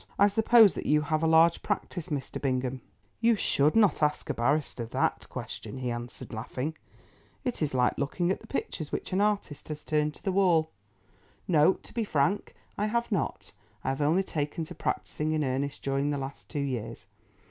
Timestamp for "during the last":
15.83-16.49